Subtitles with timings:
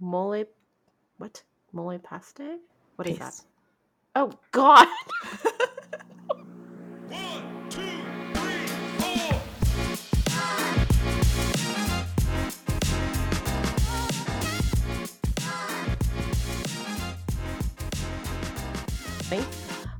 [0.00, 0.44] mole.
[1.18, 1.42] What
[1.72, 2.40] mole paste?
[2.96, 3.40] What is that?
[4.14, 4.88] Oh God!
[7.08, 7.80] One, two,
[8.34, 8.66] three,
[8.98, 9.40] four.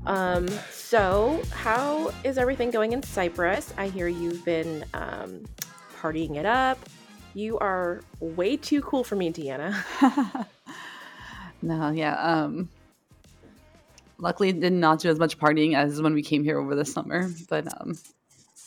[0.06, 3.74] Um, so how is everything going in Cyprus?
[3.76, 5.44] I hear you've been um,
[6.00, 6.78] partying it up.
[7.38, 9.72] You are way too cool for me, Deanna.
[11.62, 12.16] no, yeah.
[12.20, 12.68] Um,
[14.18, 17.30] luckily, did not do as much partying as when we came here over the summer.
[17.48, 17.96] But um,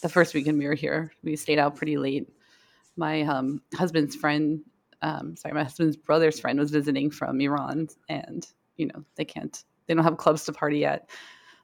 [0.02, 2.30] the first weekend we were here, we stayed out pretty late.
[2.96, 4.62] My um, husband's friend,
[5.02, 9.62] um, sorry, my husband's brother's friend was visiting from Iran, and you know they can't,
[9.88, 11.10] they don't have clubs to party at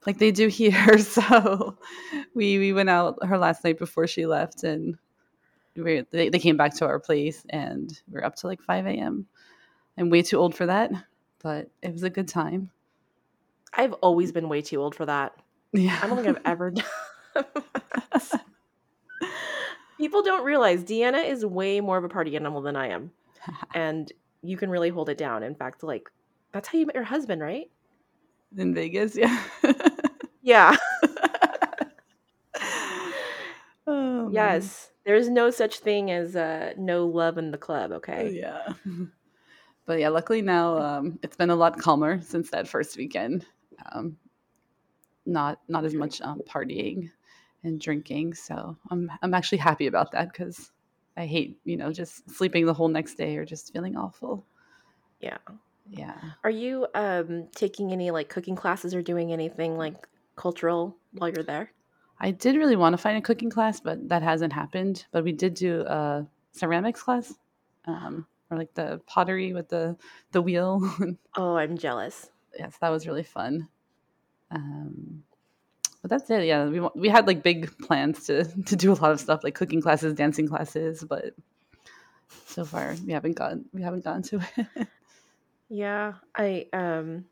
[0.06, 0.98] like they do here.
[0.98, 1.78] So
[2.34, 4.98] we we went out her last night before she left, and
[5.77, 8.86] we, they, they came back to our place, and we are up to like five
[8.86, 9.26] a.m.
[9.98, 10.91] I'm way too old for that,
[11.41, 12.70] but it was a good time.
[13.73, 15.34] I've always been way too old for that.
[15.73, 16.86] Yeah, I don't think I've ever done.
[17.36, 18.42] that.
[19.97, 23.12] People don't realize Deanna is way more of a party animal than I am,
[23.73, 24.12] and
[24.44, 25.44] you can really hold it down.
[25.44, 26.09] In fact, like
[26.52, 27.69] that's how you met your husband, right?
[28.58, 29.16] in Vegas.
[29.17, 29.44] Yeah.
[30.41, 30.75] Yeah.
[33.88, 34.72] oh, man.
[35.08, 35.25] Yes.
[35.25, 37.91] There's no such thing as uh, no love in the club.
[37.91, 38.39] Okay.
[38.41, 38.73] Yeah.
[39.88, 43.45] But yeah, luckily now um, it's been a lot calmer since that first weekend.
[43.89, 44.17] Um,
[45.25, 47.09] not not as much um, partying
[47.63, 50.72] and drinking, so I'm I'm actually happy about that because
[51.16, 54.45] I hate you know just sleeping the whole next day or just feeling awful.
[55.22, 55.38] Yeah.
[55.89, 56.19] Yeah.
[56.44, 61.44] Are you um, taking any like cooking classes or doing anything like cultural while you're
[61.44, 61.72] there?
[62.20, 65.06] I did really want to find a cooking class, but that hasn't happened.
[65.12, 67.34] But we did do a ceramics class,
[67.86, 69.96] um, or like the pottery with the
[70.32, 70.82] the wheel.
[71.36, 72.30] Oh, I'm jealous.
[72.58, 73.68] yes, that was really fun.
[74.50, 75.24] Um,
[76.02, 76.46] but that's it.
[76.46, 79.53] Yeah, we we had like big plans to to do a lot of stuff like
[79.56, 81.34] cooking classes, dancing classes, but
[82.47, 84.88] so far we haven't gotten we haven't gotten to it.
[85.70, 87.25] Yeah, I um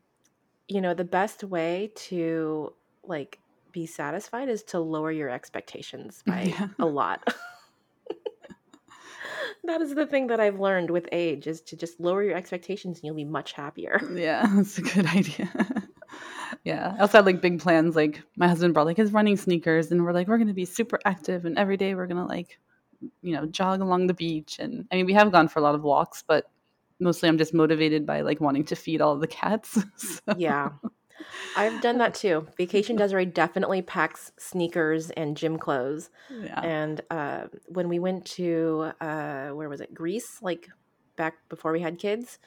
[0.67, 2.73] you know, the best way to
[3.03, 3.39] like
[3.75, 6.67] be satisfied is to lower your expectations by Yeah.
[6.79, 7.21] a lot.
[9.65, 12.97] that is the thing that I've learned with age is to just lower your expectations
[12.97, 13.99] and you'll be much happier.
[14.13, 15.49] yeah, that's a good idea.
[16.63, 17.95] yeah, I also had like big plans.
[17.95, 20.99] Like my husband brought like his running sneakers, and we're like we're gonna be super
[21.03, 22.57] active, and every day we're gonna like
[23.21, 24.57] you know jog along the beach.
[24.59, 26.49] And I mean we have gone for a lot of walks, but
[26.99, 29.83] mostly I'm just motivated by like wanting to feed all the cats.
[29.97, 30.69] so, Yeah.
[31.55, 32.47] I've done that too.
[32.57, 36.09] Vacation Desiree definitely packs sneakers and gym clothes.
[36.29, 36.59] yeah.
[36.61, 39.93] And uh, when we went to uh, where was it?
[39.93, 40.69] Greece, like
[41.15, 42.39] back before we had kids.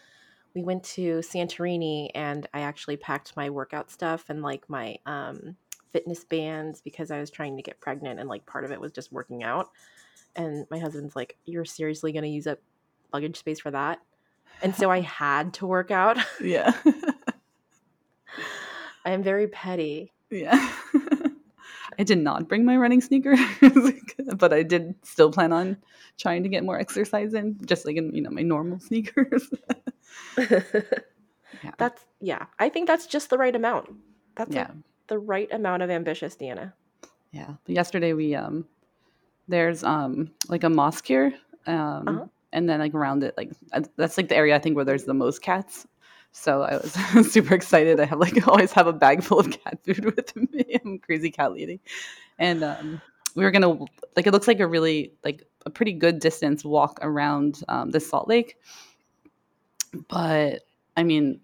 [0.55, 5.57] We went to Santorini, and I actually packed my workout stuff and like my um,
[5.93, 8.93] fitness bands because I was trying to get pregnant, and like part of it was
[8.93, 9.69] just working out.
[10.37, 12.59] And my husband's like, "You're seriously going to use up
[13.13, 14.01] luggage space for that?"
[14.63, 16.19] And so I had to work out.
[16.41, 16.73] yeah.
[19.05, 20.13] I am very petty.
[20.31, 20.73] Yeah.
[21.99, 23.41] I did not bring my running sneakers,
[24.37, 25.77] but I did still plan on
[26.19, 29.49] trying to get more exercise in, just like in you know my normal sneakers.
[30.37, 31.71] Yeah.
[31.79, 32.47] That's yeah.
[32.59, 33.91] I think that's just the right amount.
[34.37, 34.77] That's yeah, like
[35.09, 36.73] the right amount of ambitious, Deanna.
[37.33, 37.55] yeah.
[37.65, 38.67] But yesterday we um,
[39.49, 41.33] there's um like a mosque here,
[41.67, 42.25] um, Uh-huh.
[42.53, 45.05] and then like around it, like uh, that's like the area I think where there's
[45.05, 45.87] the most cats.
[46.33, 46.93] So I was
[47.33, 48.01] super excited.
[48.01, 50.79] I have like always have a bag full of cat food with me.
[50.85, 51.81] I'm crazy cat lady,
[52.39, 53.01] and um,
[53.35, 53.79] we were gonna
[54.17, 58.01] like it looks like a really like a pretty good distance walk around um, the
[58.01, 58.57] Salt Lake,
[60.09, 60.61] but
[60.97, 61.41] I mean,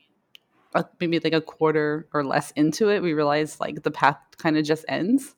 [0.75, 4.57] uh, maybe like a quarter or less into it, we realized like the path kind
[4.57, 5.35] of just ends,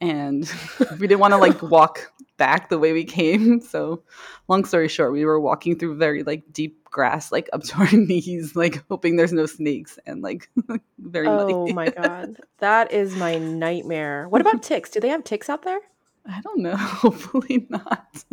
[0.00, 0.50] and
[0.98, 3.60] we didn't want to like walk back the way we came.
[3.66, 4.02] So,
[4.48, 7.90] long story short, we were walking through very like deep grass, like up to our
[7.92, 10.48] knees, like hoping there's no snakes and like
[10.98, 11.72] very Oh muddy.
[11.72, 12.36] my god.
[12.58, 14.28] That is my nightmare.
[14.28, 14.90] What about ticks?
[14.90, 15.80] Do they have ticks out there?
[16.26, 16.76] I don't know.
[16.76, 18.24] Hopefully not.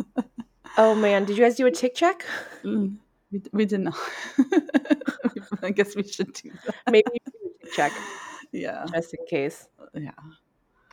[0.76, 2.24] Oh man, did you guys do a tick check?
[2.64, 2.96] Mm,
[3.30, 3.94] we, we did not.
[5.62, 6.74] I guess we should do that.
[6.90, 7.10] Maybe
[7.74, 7.92] check
[8.52, 8.84] Yeah.
[8.92, 9.68] just in case.
[9.94, 10.10] Yeah.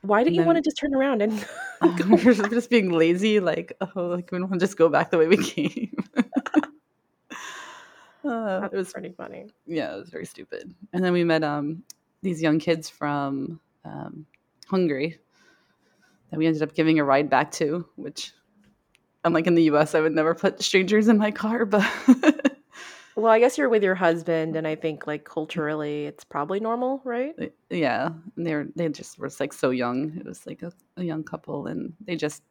[0.01, 1.45] Why didn't And you want to just turn around and
[2.09, 5.17] we're just, being lazy, like, oh, like we don't want to just go back the
[5.17, 5.95] way we came.
[8.25, 9.47] uh, it was pretty funny.
[9.67, 10.73] yeah, it was very stupid.
[10.93, 11.83] And then we met um
[12.21, 14.25] these young kids from um,
[14.67, 15.19] Hungary
[16.29, 18.31] that we ended up giving a ride back to, which
[19.23, 21.85] unlike in the US, I would never put strangers in my car, but
[23.15, 27.01] Well, I guess you're with your husband, and I think like culturally, it's probably normal,
[27.03, 27.35] right?
[27.69, 31.23] Yeah and they're they just were like so young it was like a, a young
[31.23, 32.43] couple and they just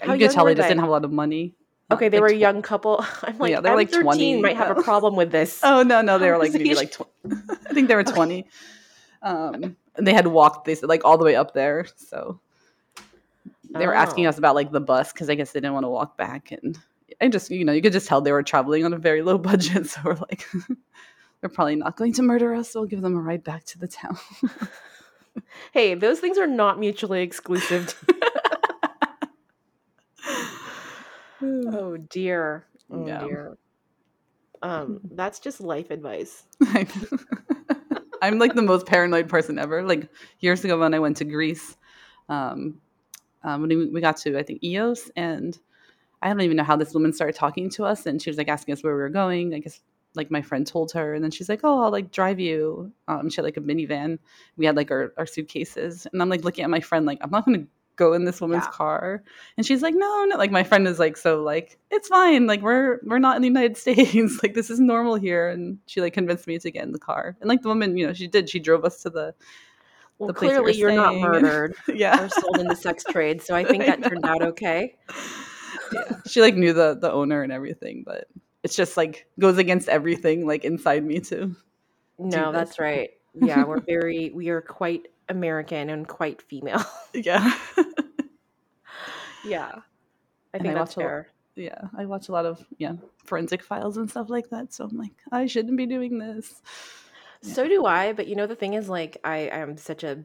[0.00, 1.54] How you could tell were they just didn't have a lot of money
[1.92, 3.04] Okay, they like were a young couple.
[3.22, 4.42] I'm like, Yeah, they're like 13, 20.
[4.42, 5.60] might have a problem with this.
[5.62, 7.02] oh no no they were like maybe like tw-
[7.70, 8.46] i think they were 20
[9.22, 12.40] um and they had walked they said like all the way up there so
[13.72, 14.30] they were asking Oh.
[14.30, 16.78] us about like the bus because i guess they didn't want to walk back and
[17.20, 19.38] i just you know you could just tell they were traveling on a very low
[19.50, 20.46] budget so we're like
[21.40, 23.78] they're probably not going to murder us so we'll give them a ride back to
[23.78, 24.18] the town
[25.72, 27.94] Hey, those things are not mutually exclusive.
[31.42, 32.66] oh dear.
[32.90, 33.18] Oh Yeah.
[33.18, 33.58] dear.
[34.62, 36.44] Um, that's just life advice.
[38.22, 39.82] I'm like the most paranoid person ever.
[39.82, 40.08] Like
[40.40, 41.76] years ago when I went to Greece,
[42.28, 42.80] um,
[43.44, 45.56] um, when we, we got to I think Ios, and
[46.26, 48.48] I don't even know how this woman started talking to us, and she was like
[48.48, 49.54] asking us where we were going.
[49.54, 49.80] I guess
[50.14, 53.30] like my friend told her, and then she's like, "Oh, I'll like drive you." Um,
[53.30, 54.18] she had like a minivan.
[54.56, 57.30] We had like our, our suitcases, and I'm like looking at my friend like I'm
[57.30, 58.70] not gonna go in this woman's Yeah.
[58.72, 59.22] car
[59.56, 62.60] and she's like no no like my friend is like so like it's fine like
[62.60, 66.12] we're we're not in the united states like this is normal here and she like
[66.12, 68.50] convinced me to get in the car and like the woman you know she did
[68.50, 69.34] she drove us to the
[70.18, 73.42] Well, the place we clearly you're not murdered yeah or sold in the sex trade,
[73.42, 74.08] so I think that know.
[74.08, 74.96] turned out okay.
[75.92, 78.26] Yeah she like knew the the owner and everything but
[78.62, 81.54] it's just like goes against everything like inside me too
[82.18, 83.10] No, that's right.
[83.34, 86.82] Yeah, we're very we are quite American and quite female.
[87.14, 87.52] yeah
[89.44, 89.72] yeah.
[90.54, 91.28] I think I that's a fair.
[91.54, 92.92] yeah i watch a lot of yeah
[93.24, 96.62] forensic files and stuff like that so i'm like i shouldn't be doing this
[97.42, 97.52] Yeah.
[97.54, 100.24] So do I, but you know the thing is like I am such a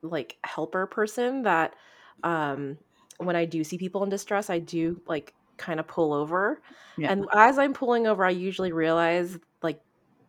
[0.00, 1.74] like helper person that
[2.22, 2.78] um
[3.26, 6.60] when I do see people in distress, I do like kind of pull over.
[6.96, 7.12] Yeah.
[7.12, 9.80] And as I'm pulling over, I usually realize like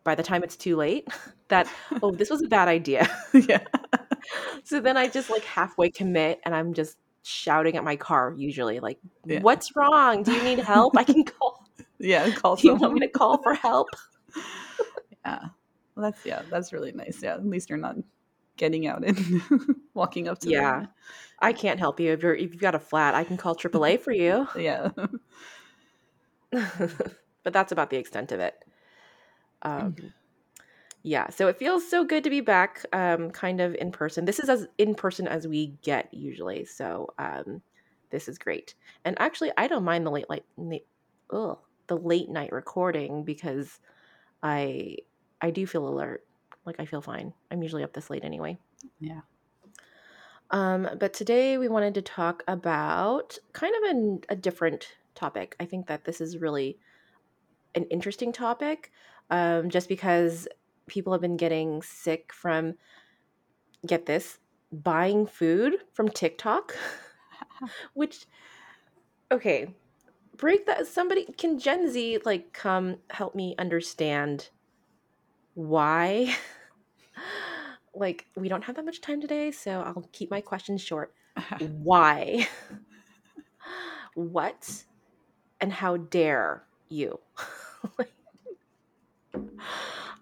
[0.04, 1.08] by the time it's too late
[1.48, 1.68] that
[2.02, 3.08] oh, this was a bad idea.
[3.34, 3.64] yeah
[4.64, 8.80] so then I just like halfway commit and I'm just shouting at my car usually
[8.80, 9.40] like Yeah.
[9.40, 10.22] what's wrong?
[10.22, 10.96] Do you need help?
[10.96, 11.64] I can call.
[11.98, 13.88] yeah call Do you want me to call for help?
[15.24, 15.40] Yeah.
[15.94, 17.20] Well, that's yeah, that's really nice.
[17.22, 17.96] Yeah, at least you're not
[18.56, 19.42] getting out and
[19.94, 20.52] walking up to them.
[20.52, 20.86] Yeah.
[21.40, 23.14] I can't help you if you're if you've got a flat.
[23.14, 24.48] I can call AAA for you.
[24.56, 24.90] Yeah.
[27.42, 28.54] but that's about the extent of it.
[29.62, 29.96] Um,
[31.02, 34.24] yeah, so it feels so good to be back, um, kind of in person.
[34.24, 37.60] This is as in person as we get usually, so um,
[38.10, 38.74] this is great.
[39.04, 40.44] And actually, I don't mind the late like
[41.28, 43.80] the late night recording because
[44.42, 44.98] I
[45.40, 46.24] I do feel alert.
[46.66, 47.32] Like I feel fine.
[47.50, 48.58] I'm usually up this late anyway.
[49.00, 49.20] Yeah.
[50.50, 55.56] Um, but today we wanted to talk about kind of an, a different topic.
[55.58, 56.78] I think that this is really
[57.74, 58.92] an interesting topic,
[59.30, 60.46] um, just because
[60.86, 62.74] people have been getting sick from,
[63.86, 64.38] get this,
[64.70, 66.76] buying food from TikTok,
[67.94, 68.26] which,
[69.32, 69.74] okay,
[70.36, 70.86] break that.
[70.86, 74.50] Somebody, can Gen Z like come help me understand
[75.54, 76.34] why?
[77.94, 81.14] like, we don't have that much time today, so I'll keep my questions short.
[81.58, 82.48] Why?
[84.14, 84.84] What
[85.60, 87.18] and how dare you?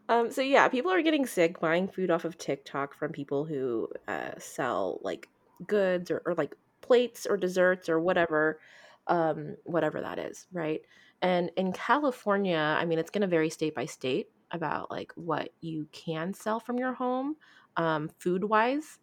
[0.09, 3.89] Um so yeah people are getting sick buying food off of tiktok from people who
[4.09, 5.29] uh, sell like
[5.67, 8.59] goods or, or like plates or desserts or whatever
[9.07, 10.81] um whatever that is right?
[11.21, 15.51] And in california i mean it's going to vary state by state about like what
[15.61, 17.37] you can sell from your home
[17.77, 18.99] um food wise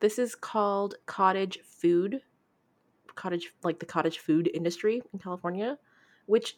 [0.00, 2.20] this is called cottage food
[3.14, 5.78] cottage like the cottage food industry in california
[6.26, 6.56] which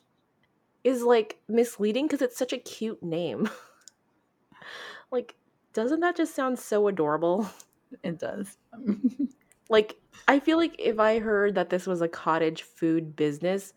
[0.84, 3.48] is like misleading because it's such a cute name.
[5.10, 5.34] Like
[5.74, 7.46] doesn't that just sound so adorable?
[8.02, 8.56] It does.
[9.68, 9.96] like
[10.26, 13.74] i feel like if i heard that this was a cottage food business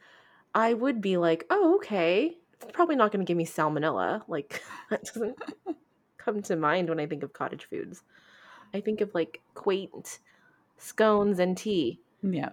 [0.53, 2.37] i would be like oh okay
[2.73, 5.37] probably not going to give me salmonella like that doesn't
[6.17, 8.03] come to mind when i think of cottage foods
[8.73, 10.19] i think of like quaint
[10.77, 12.49] scones and tea yeah.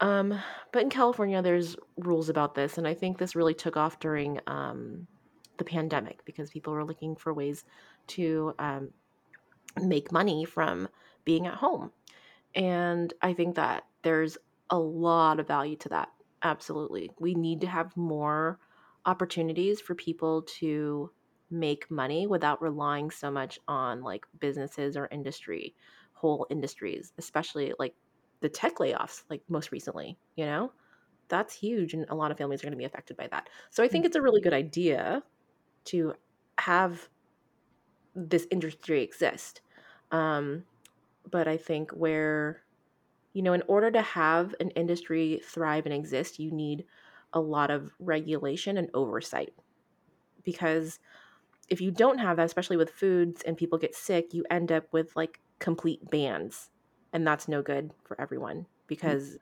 [0.00, 0.38] um,
[0.72, 4.40] but in California, there's rules about this, and I think this really took off during
[4.46, 5.06] um,
[5.58, 7.64] the pandemic because people were looking for ways
[8.08, 8.90] to um,
[9.80, 10.88] make money from
[11.24, 11.92] being at home,
[12.54, 14.38] and I think that there's
[14.70, 16.08] a lot of value to that.
[16.42, 18.58] Absolutely, we need to have more
[19.08, 21.12] opportunities for people to
[21.50, 25.74] make money without relying so much on like businesses or industry,
[26.12, 27.96] whole industries, especially like
[28.40, 30.72] the tech layoffs like most recently you know
[31.28, 33.82] that's huge and a lot of families are going to be affected by that so
[33.84, 35.22] i think it's a really good idea
[35.84, 36.14] to
[36.58, 37.08] have
[38.14, 39.60] this industry exist.
[40.10, 40.64] Um,
[41.30, 42.64] but I think where,
[43.34, 46.86] you know, in order to have an industry thrive and exist, you need
[47.32, 49.52] a lot of regulation and oversight.
[50.44, 50.98] Because
[51.68, 54.84] if you don't have that, especially with foods and people get sick, you end up
[54.92, 56.70] with like complete bans.
[57.12, 59.38] And that's no good for everyone because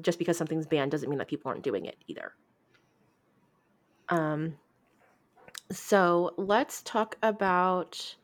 [0.00, 2.32] just because something's banned doesn't mean that people aren't doing it either.
[4.08, 4.56] Um,
[5.70, 8.16] so let's talk about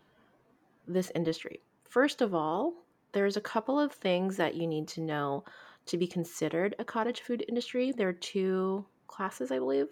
[0.86, 1.60] this industry.
[1.88, 2.74] First of all,
[3.12, 5.44] there's a couple of things that you need to know
[5.86, 7.92] to be considered a cottage food industry.
[7.92, 9.88] There are two classes, I believe.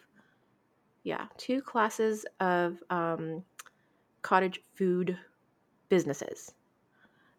[1.05, 3.43] Yeah, two classes of um,
[4.23, 5.19] cottage food
[5.89, 6.55] businesses.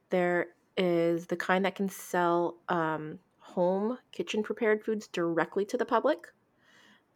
[0.09, 5.85] There is the kind that can sell um, home kitchen prepared foods directly to the
[5.85, 6.27] public.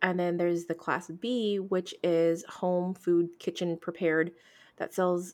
[0.02, 4.32] And then there's the class B, which is home food kitchen prepared
[4.78, 5.34] that sells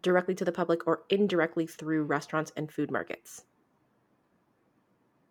[0.00, 3.44] directly to the public or indirectly through restaurants and food markets.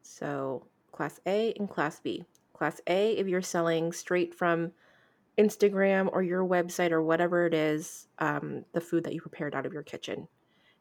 [0.06, 2.24] So, class A and class B.
[2.54, 4.72] Class A, if you're selling straight from
[5.38, 9.66] Instagram or your website or whatever it is, um, the food that you prepared out
[9.66, 10.28] of your kitchen.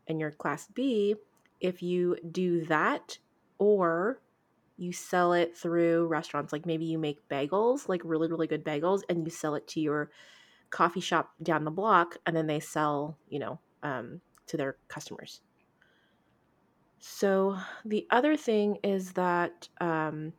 [0.07, 1.17] And your class B,
[1.61, 3.19] if you do that
[3.59, 4.21] or
[4.77, 9.01] you sell it through restaurants, like maybe you make bagels, like really, really good bagels,
[9.09, 10.11] and you sell it to your
[10.69, 15.41] coffee shop down the block, and then they sell, you know, um, to their customers.
[17.07, 20.33] So the other thing is that um,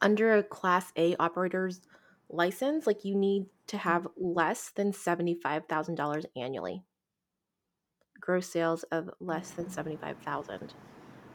[0.00, 1.80] under a Class A operator's
[2.28, 6.82] license, like you need to have less than seventy-five thousand dollars annually,
[8.20, 10.74] gross sales of less than seventy-five thousand.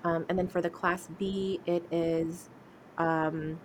[0.03, 2.49] Um, and then for the Class B, it is
[2.97, 3.57] um,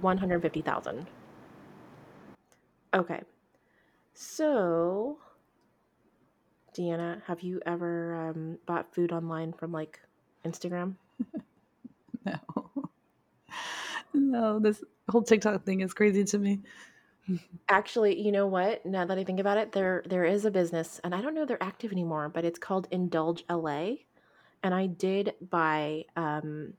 [0.00, 1.06] one hundred fifty thousand.
[2.92, 3.22] Okay,
[4.14, 5.18] so
[6.78, 10.00] Deanna, have you ever um, bought food online from like
[10.44, 10.94] Instagram?
[12.24, 12.90] No.
[14.12, 16.60] no, this whole TikTok thing is crazy to me.
[17.68, 18.84] Actually, you know what?
[18.84, 21.46] Now that I think about it, there there is a business, and I don't know
[21.46, 23.92] they're active anymore, but it's called Indulge LA.
[24.62, 26.74] And I did buy um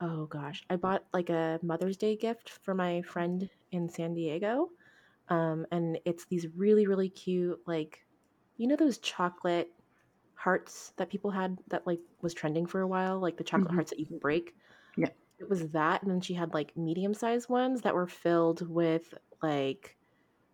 [0.00, 4.70] oh gosh, I bought like a Mother's Day gift for my friend in San Diego.
[5.28, 8.03] Um and it's these really really cute like
[8.56, 9.70] you know those chocolate
[10.34, 13.74] hearts that people had that like was trending for a while, like the chocolate Mhm.
[13.74, 14.54] hearts that you can break.
[14.96, 15.10] Yeah.
[15.38, 19.14] It was that, and then she had like medium sized ones that were filled with
[19.42, 19.98] like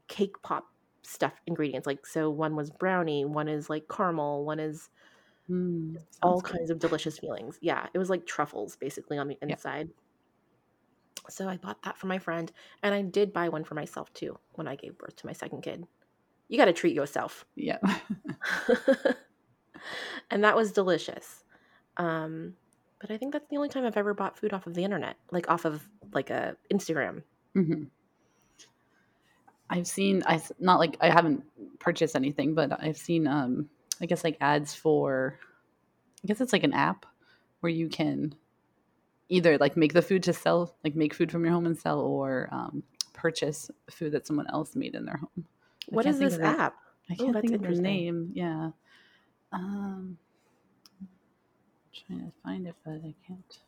[0.09, 0.69] cake pop
[1.05, 1.87] stuff ingredients.
[1.87, 4.91] Like so one was brownie, one is like caramel, one is
[5.51, 6.43] Mm, all good.
[6.43, 7.59] kinds of delicious feelings.
[7.63, 9.57] Yeah, it was like truffles basically on the Yeah.
[9.57, 9.91] inside.
[11.31, 12.53] So I bought that for my friend,
[12.83, 15.63] and I did buy one for myself too when I gave birth to my second
[15.63, 15.89] kid.
[16.51, 17.47] You got to treat yourself.
[17.55, 17.79] Yeah.
[20.31, 21.45] and that was delicious.
[21.97, 22.55] Um,
[23.01, 25.17] but I think that's the only time I've ever bought food off of the internet,
[25.31, 27.23] like off of like a Instagram.
[27.55, 27.85] hmm
[29.73, 31.45] I've seen I not like I haven't
[31.79, 33.71] purchased anything, but I've seen um
[34.03, 35.39] I guess like ads for
[36.25, 37.07] I guess it's like an app
[37.61, 38.35] where you can
[39.29, 42.01] either like make the food to sell, like make food from your home and sell,
[42.01, 45.47] or um, purchase food that someone else made in their home.
[45.91, 46.77] What is this app?
[47.09, 48.31] I Oh, can't that's think of the name.
[48.35, 48.71] Yeah.
[49.53, 50.17] Um,
[52.07, 53.59] trying to find it, but I can't.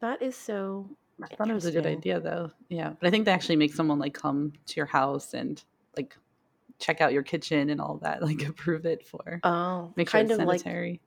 [0.00, 0.88] That is so.
[1.22, 2.50] I thought it was a good idea though.
[2.68, 5.62] Yeah, but I think they actually make someone like come to your house and
[5.96, 6.16] like
[6.78, 10.30] check out your kitchen and all that, like approve it for Oh, make sure kind
[10.30, 11.00] it's of like sanitary.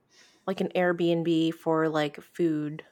[0.48, 2.84] like an Airbnb for like food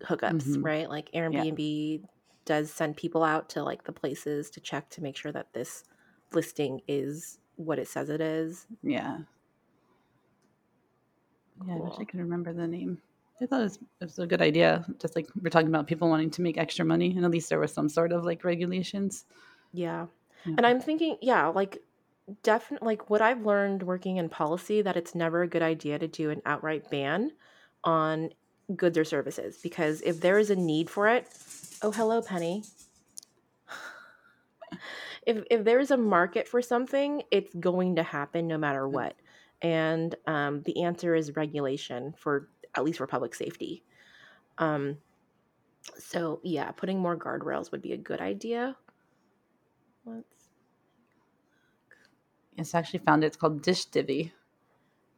[0.00, 0.64] hookups, Mhm.
[0.64, 0.88] right?
[0.90, 2.02] Like Airbnb
[2.48, 5.84] does send people out to like the places to check to make sure that this
[6.32, 8.66] listing is what it says it is.
[8.82, 9.18] yeah.
[11.66, 13.02] Yeah, I wish I could remember the name.
[13.42, 14.86] I thought it was, it was a good idea.
[15.00, 17.58] Just like we're talking about people wanting to make extra money, and at least there
[17.58, 19.24] was some sort of like regulations.
[19.72, 20.06] Yeah.
[20.46, 20.54] Yeah.
[20.56, 21.82] And I'm thinking, yeah, like
[22.44, 26.06] definitely like what I've learned working in policy that it's never a good idea to
[26.06, 27.32] do an outright ban
[27.82, 28.30] on
[28.76, 31.28] goods or services because if there is a need for it,
[31.82, 32.64] oh hello Penny.
[35.26, 39.16] if if there is a market for something, it's going to happen no matter what.
[39.62, 43.84] And um, the answer is regulation for at least for public safety.
[44.58, 44.98] Um,
[45.98, 48.76] so yeah, putting more guardrails would be a good idea.
[50.06, 50.50] Let's
[52.58, 53.24] It's actually found.
[53.24, 54.32] It's called Dish Divvy.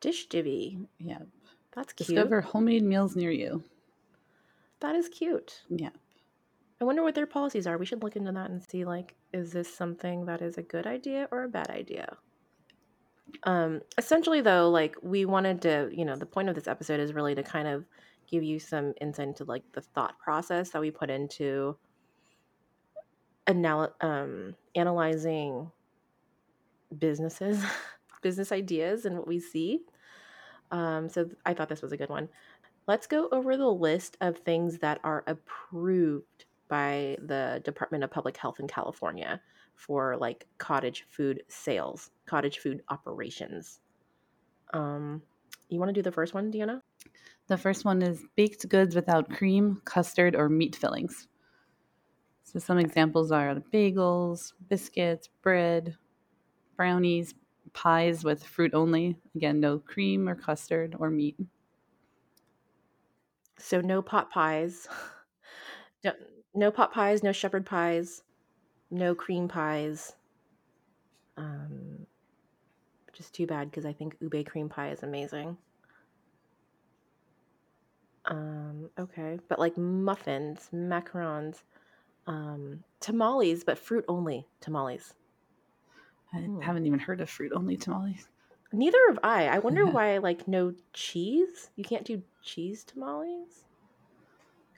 [0.01, 0.79] dish divvy.
[0.99, 1.21] Yeah,
[1.75, 2.09] That's cute.
[2.09, 3.65] discover homemade meals near you.
[4.81, 5.63] That is cute.
[5.69, 5.91] Yeah,
[6.81, 7.77] I wonder what their policies are.
[7.77, 10.87] We should look into that and see like is this something that is a good
[10.87, 12.17] idea or a bad idea?
[13.45, 17.13] Um essentially though, like we wanted to, you know, the point of this episode is
[17.13, 17.85] really to kind of
[18.27, 21.77] give you some insight into like the thought process that we put into
[23.47, 25.71] anal- um analyzing
[26.99, 27.63] businesses,
[28.23, 29.83] business ideas and what we see.
[30.71, 32.29] Um so th- I thought this was a good one.
[32.87, 38.37] Let's go over the list of things that are approved by the Department of Public
[38.37, 39.41] Health in California
[39.75, 43.81] for like cottage food sales, cottage food operations.
[44.73, 45.23] Um,
[45.69, 46.83] you want to do the first one, Deanna?
[47.49, 51.27] The first one is baked goods without cream, custard, or meat fillings.
[52.45, 55.97] So some examples are bagels, biscuits, bread,
[56.77, 57.35] brownies,
[57.73, 59.17] pies with fruit only.
[59.35, 61.37] Again, no cream or custard or meat.
[63.59, 64.89] So no pot pies,
[66.05, 66.13] no,
[66.55, 68.23] no pot pies, no shepherd pies,
[68.91, 70.15] no cream pies.
[71.37, 72.07] Um,
[73.21, 75.59] is too bad because I think ube cream pie is amazing.
[78.25, 81.63] Um, okay, but like muffins, macarons,
[82.27, 85.15] um, tamales, but fruit only tamales.
[86.33, 86.61] I Hmm.
[86.61, 88.29] haven't even heard of fruit only tamales.
[88.73, 89.49] Neither have I.
[89.49, 89.91] I wonder Yeah.
[89.91, 91.71] why, like, no cheese?
[91.77, 93.65] You can't do cheese tamales?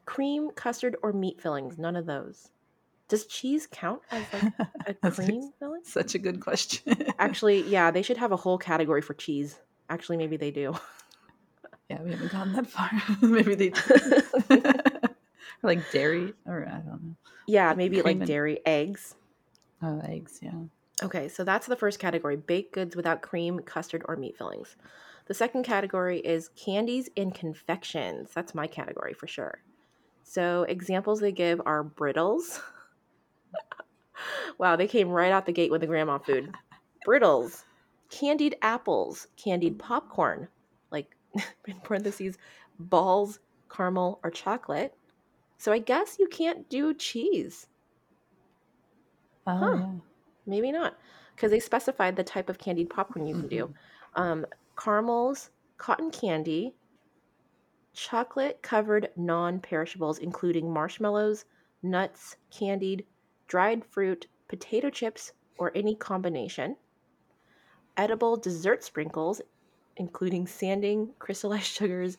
[0.06, 1.78] Cream, custard, or meat fillings?
[1.78, 2.50] None of those.
[3.08, 4.52] Does cheese count as like
[5.02, 5.82] a cream filling?
[5.84, 6.96] Such a good question.
[7.18, 9.60] Actually, yeah, they should have a whole category for cheese.
[9.90, 10.74] Actually, maybe they do.
[11.90, 12.90] yeah, we haven't gone that far.
[13.20, 14.62] Maybe they do.
[15.62, 17.16] Like dairy, or I don't know.
[17.46, 19.14] yeah, maybe Cream like and- dairy, eggs.
[19.82, 20.50] Oh, eggs, yeah.
[21.00, 24.76] Okay, so that's the first category baked goods without cream, custard, or meat fillings.
[25.26, 28.30] The second category is candies and confections.
[28.34, 29.62] That's my category for sure.
[30.22, 32.60] So, examples they give are brittles.
[34.58, 36.54] wow, they came right out the gate with the grandma food.
[37.06, 37.64] Brittles,
[38.10, 40.48] candied apples, candied popcorn,
[40.90, 41.16] like
[41.66, 42.38] in parentheses,
[42.78, 43.40] balls,
[43.70, 44.94] caramel, or chocolate.
[45.58, 47.66] So, I guess you can't do cheese.
[49.46, 50.11] Oh, Huh.
[50.46, 50.98] Maybe not,
[51.34, 53.74] because they specified the type of candied popcorn you can do.
[54.14, 54.44] Um,
[54.76, 56.74] caramels, cotton candy,
[57.92, 61.44] chocolate covered non perishables, including marshmallows,
[61.82, 63.04] nuts, candied,
[63.46, 66.76] dried fruit, potato chips, or any combination,
[67.96, 69.40] edible dessert sprinkles,
[69.96, 72.18] including sanding, crystallized sugars,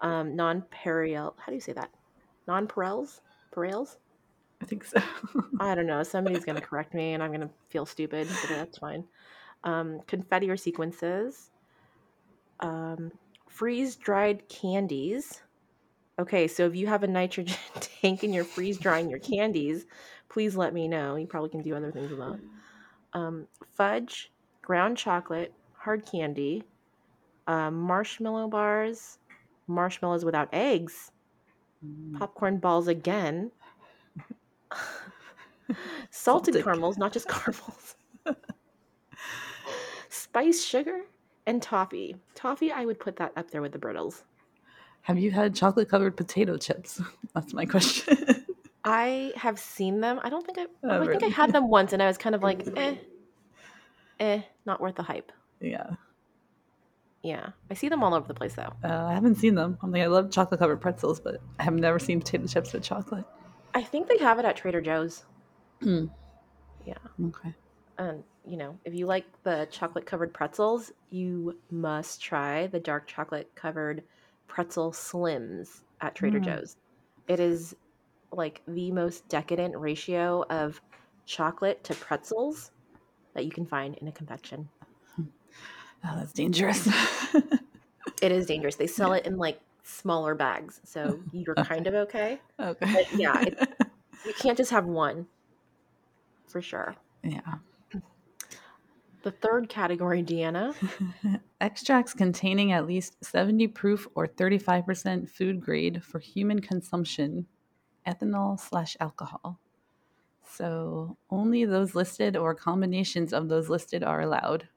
[0.00, 1.34] um, non peril.
[1.38, 1.90] How do you say that?
[2.46, 3.20] Non perels?
[3.54, 3.96] Perels?
[4.60, 5.00] I think so.
[5.60, 6.02] I don't know.
[6.02, 9.04] Somebody's going to correct me and I'm going to feel stupid, but that's fine.
[9.64, 11.50] Um, confetti or sequences.
[12.60, 13.12] Um,
[13.48, 15.42] freeze dried candies.
[16.18, 19.86] Okay, so if you have a nitrogen tank and you're freeze drying your candies,
[20.28, 21.16] please let me know.
[21.16, 22.38] You probably can do other things with that.
[23.14, 24.30] Um, fudge,
[24.62, 26.64] ground chocolate, hard candy,
[27.46, 29.18] um, marshmallow bars,
[29.66, 31.12] marshmallows without eggs,
[31.84, 32.18] Mm.
[32.18, 33.52] popcorn balls again.
[36.10, 37.96] Salted, Salted caramels, not just caramels.
[40.08, 41.02] Spice sugar
[41.46, 42.16] and toffee.
[42.34, 44.24] Toffee, I would put that up there with the brittles.
[45.02, 47.00] Have you had chocolate covered potato chips?
[47.34, 48.44] That's my question.
[48.84, 50.20] I have seen them.
[50.22, 50.66] I don't think I.
[50.84, 52.96] Oh, I think I had them once, and I was kind of like, eh,
[54.18, 55.32] eh, not worth the hype.
[55.60, 55.90] yeah.
[57.22, 58.72] Yeah, I see them all over the place though.
[58.82, 59.76] Uh, I haven't seen them.
[59.82, 62.82] I'm like, I love chocolate covered pretzels, but I have never seen potato chips with
[62.82, 63.26] chocolate.
[63.74, 65.24] I think they have it at Trader Joe's.
[65.82, 66.06] Hmm.
[66.84, 66.98] Yeah.
[67.24, 67.54] Okay.
[67.98, 73.06] And you know, if you like the chocolate covered pretzels, you must try the dark
[73.06, 74.02] chocolate covered
[74.48, 76.44] pretzel slims at Trader Mm.
[76.44, 76.76] Joe's.
[77.28, 77.76] It is
[78.32, 80.80] like the most decadent ratio of
[81.26, 82.70] chocolate to pretzels
[83.34, 84.68] that you can find in a confection.
[86.02, 86.88] Oh, that's dangerous.
[88.22, 88.76] It is dangerous.
[88.76, 92.40] They sell it in like smaller bags, so you're kind of okay.
[92.58, 92.92] okay.
[92.92, 93.58] But yeah, it-
[94.26, 95.26] You can't just have one.
[96.46, 96.94] For sure.
[97.22, 97.40] yeah.
[99.22, 100.74] The third category, Deanna.
[101.60, 107.46] Extracts containing at least 70 proof or 35% food grade for human consumption,
[108.06, 109.58] ethanol slash alcohol.
[110.48, 114.68] So only those listed or combinations of those listed are allowed.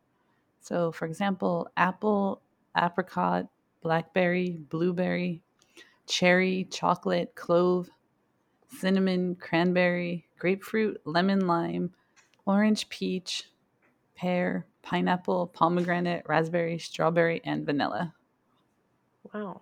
[0.61, 2.41] So, for example, apple,
[2.77, 3.47] apricot,
[3.83, 5.41] blackberry, blueberry,
[6.07, 7.89] cherry, chocolate, clove,
[8.79, 11.91] cinnamon, cranberry, grapefruit, lemon, lime,
[12.45, 13.49] orange, peach,
[14.15, 18.13] pear, pineapple, pomegranate, raspberry, strawberry, and vanilla.
[19.33, 19.61] Wow.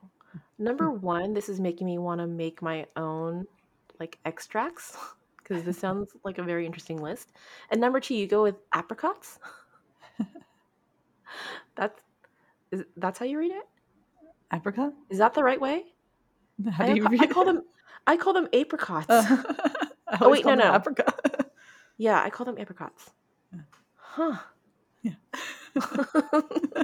[0.58, 3.46] Number one, this is making me want to make my own
[4.00, 4.98] like extracts
[5.38, 7.32] because this sounds like a very interesting list.
[7.70, 9.40] And number two, you go with apricots.
[11.76, 12.02] that's
[12.72, 13.68] is, that's how you read it.
[14.54, 14.94] Apricot?
[15.10, 15.84] Is that the right way?
[16.72, 17.62] How I, do you ca- I call them
[18.08, 19.10] I call them apricots.
[19.10, 19.44] Uh,
[20.20, 20.76] Oh, wait, no, no.
[20.76, 21.50] Apricot.
[21.98, 23.12] yeah, I call them apricots.
[23.54, 23.62] Yeah.
[23.96, 24.38] Huh.
[25.04, 25.14] Yeah.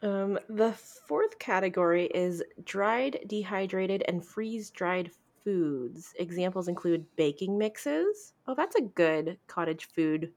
[0.00, 0.72] Um, the
[1.08, 5.10] fourth category is dried, dehydrated, and freeze dried
[5.42, 6.14] foods.
[6.20, 8.32] Examples include baking mixes.
[8.46, 10.32] Oh, that's a good cottage food,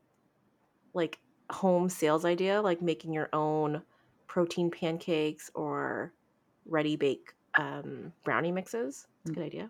[0.95, 1.19] like
[1.51, 3.83] home sales idea, like making your own
[4.31, 6.13] protein pancakes or
[6.65, 9.07] ready bake um, brownie mixes.
[9.25, 9.69] That's a good idea.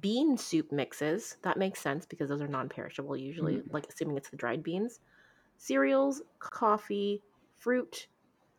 [0.00, 1.36] Bean soup mixes.
[1.42, 5.00] That makes sense because those are non perishable usually, like assuming it's the dried beans.
[5.58, 7.20] Cereals, coffee,
[7.58, 8.06] fruit.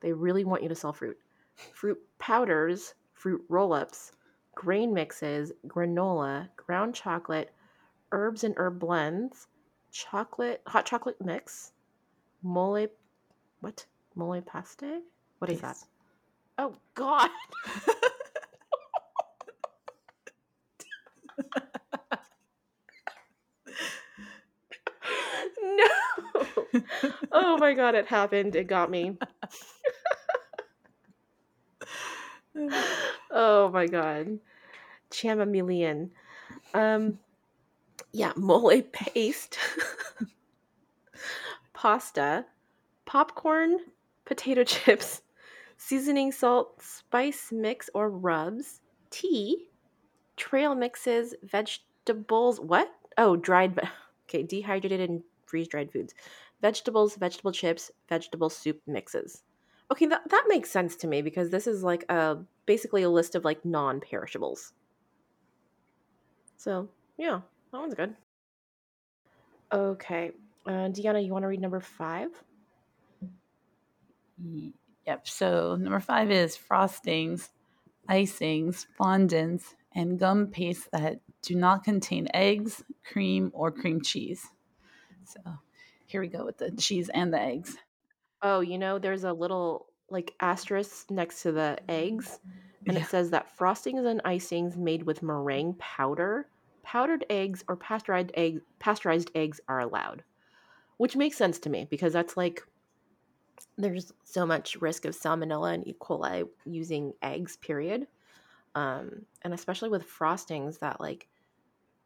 [0.02, 1.18] They really want you to sell fruit.
[1.74, 4.12] Fruit powders, fruit roll ups,
[4.54, 7.50] grain mixes, granola, ground chocolate,
[8.12, 9.48] herbs and herb blends,
[9.92, 11.72] chocolate, hot chocolate mix,
[12.44, 12.86] mole,
[13.62, 13.88] what?
[14.18, 14.84] Mole paste?
[15.38, 15.78] What is that?
[16.58, 17.30] Oh, God.
[25.62, 25.88] no.
[27.32, 28.56] Oh my God, it happened.
[28.56, 29.16] It got me.
[33.32, 34.40] oh my god.
[35.12, 36.10] Chamomilian.
[36.74, 37.20] Um
[38.12, 39.58] yeah, mole paste.
[41.74, 42.46] Pasta,
[43.06, 43.78] popcorn,
[44.28, 45.22] potato chips,
[45.78, 49.68] seasoning salt, spice mix or rubs, tea,
[50.36, 52.90] trail mixes, vegetables, what?
[53.18, 53.80] Oh, dried
[54.30, 56.14] okay, dehydrated and freeze-dried foods.
[56.62, 59.44] Vegetables, vegetable chips, vegetable soup mixes.
[59.92, 63.36] Okay, that, that makes sense to me because this is like a basically a list
[63.36, 64.74] of like non-perishables.
[66.58, 68.16] So yeah, that one's good.
[69.72, 70.32] Okay,
[70.66, 72.30] uh, Deanna, you want to read number five?
[74.38, 74.74] Ye-
[75.06, 75.28] Yep.
[75.28, 77.50] So number five is frostings,
[78.10, 84.52] icings, fondants, and gum paste that do not contain eggs, cream, or cream cheese.
[85.26, 85.42] So
[86.06, 87.78] here we go with the cheese and the eggs.
[88.42, 92.40] Oh, you know, there's a little like asterisk next to the eggs,
[92.88, 92.98] and Yeah.
[92.98, 96.50] it says that frostings and icings made with meringue powder,
[96.84, 98.32] powdered eggs, or pasteurized
[98.80, 100.24] pasteurized eggs are allowed,
[100.98, 102.62] which makes sense to me because that's like
[103.78, 105.96] there's so much risk of salmonella and E.
[106.00, 107.58] coli using eggs.
[107.58, 108.08] Period,
[108.76, 111.28] um, and especially with frostings that like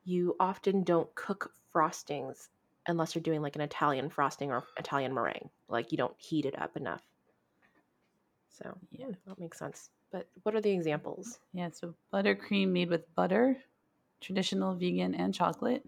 [0.04, 2.50] you often don't cook frostings
[2.88, 5.50] unless you're doing like an Italian frosting or Italian meringue.
[5.68, 7.02] Like you don't heat it up enough.
[8.50, 9.16] So yeah, Yeah.
[9.28, 9.90] that makes sense.
[10.12, 11.40] But what are the examples?
[11.54, 13.58] Yeah, so buttercream made with butter,
[14.20, 15.86] traditional vegan and chocolate,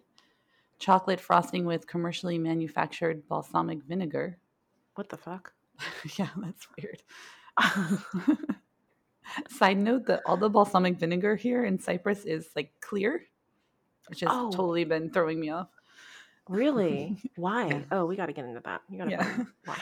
[0.80, 4.38] chocolate frosting with commercially manufactured balsamic vinegar.
[4.96, 5.54] What the fuck?
[6.18, 7.02] yeah, that's weird.
[9.50, 13.26] Side note that all the balsamic vinegar here in Cyprus is like clear,
[14.08, 14.52] which has Oh.
[14.52, 15.70] totally been throwing me off.
[16.50, 17.18] Really?
[17.36, 17.68] Why?
[17.68, 17.82] Yeah.
[17.92, 18.82] Oh, we got to get into that.
[18.90, 19.44] You got to Yeah.
[19.66, 19.78] why?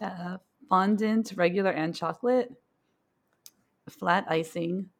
[0.00, 0.38] uh,
[0.68, 2.52] fondant, regular and chocolate,
[3.88, 4.90] flat icing,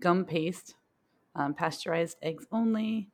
[0.00, 0.74] gum paste,
[1.34, 3.10] um, pasteurized eggs only,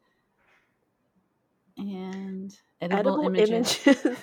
[1.79, 3.87] and edible, Edible images.
[3.87, 4.19] images.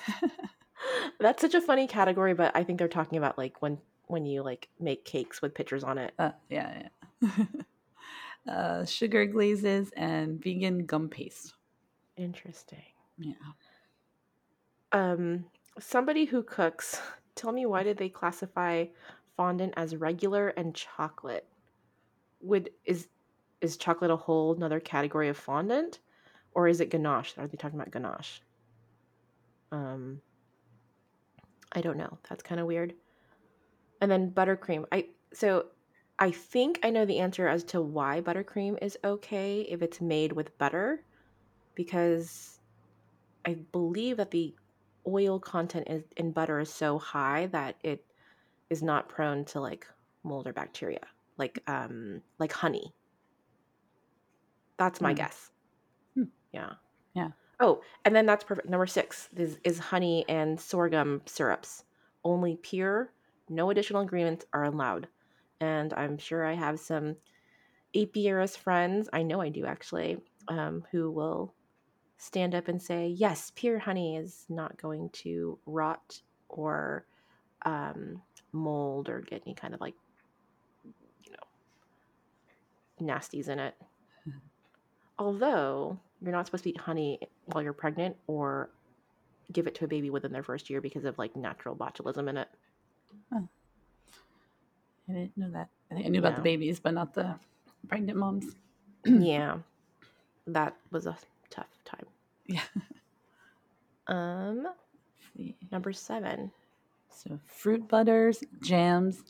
[1.20, 4.44] That's such a funny category, but I think they're talking about like when when you
[4.44, 6.14] like make cakes with pictures on it.
[6.20, 6.84] Uh, yeah,
[7.22, 7.46] yeah.
[8.52, 11.54] uh, sugar glazes and vegan gum paste.
[12.18, 12.84] Interesting.
[13.18, 13.34] Yeah.
[14.92, 15.46] Um,
[15.80, 17.02] somebody who cooks,
[17.36, 18.86] tell me why did they classify
[19.36, 21.48] fondant as regular and chocolate?
[22.42, 23.08] Would is
[23.62, 26.00] is chocolate a whole another category of fondant,
[26.54, 27.34] or is it ganache?
[27.38, 28.42] Are they talking about ganache?
[29.72, 30.22] Um,
[31.76, 32.18] I don't know.
[32.30, 32.96] That's kind of weird.
[34.02, 34.86] And then buttercream.
[34.92, 35.68] I so
[36.20, 40.32] I think I know the answer as to why buttercream is okay if it's made
[40.34, 41.04] with butter,
[41.76, 42.60] because
[43.46, 44.56] I believe that the
[45.08, 48.06] oil content is, in butter is so high that it
[48.70, 49.88] is not prone to like
[50.24, 51.08] mold or bacteria,
[51.38, 52.94] like um like honey.
[54.78, 55.14] That's my Hmm.
[55.14, 55.52] guess.
[56.16, 56.24] Hmm.
[56.52, 56.74] Yeah.
[57.16, 57.32] Yeah.
[57.60, 58.70] Oh, and then that's perfect.
[58.70, 61.84] Number six is, is honey and sorghum syrups.
[62.24, 63.12] Only pure,
[63.50, 65.08] no additional ingredients are allowed.
[65.62, 67.16] And I'm sure I have some
[67.96, 70.18] apiarist friends, I know I do actually,
[70.50, 71.54] um, who will
[72.18, 77.06] stand up and say, yes, pure honey is not going to rot or
[77.66, 79.96] um, mold or get any kind of like,
[81.24, 83.76] you know, nasties in it.
[85.18, 88.70] Although you're not supposed to eat honey while you're pregnant or
[89.52, 92.38] give it to a baby within their first year because of like natural botulism in
[92.38, 92.48] it.
[93.32, 93.42] I
[95.08, 95.70] didn't know that.
[95.92, 97.36] I think I knew about the babies, but not the
[97.88, 98.56] pregnant moms.
[99.06, 99.58] yeah.
[100.48, 101.18] That was a
[101.50, 102.06] tough time.
[102.46, 102.62] Yeah.
[104.08, 104.68] Um
[105.72, 106.52] number 7.
[107.10, 109.24] So, fruit butters, jams,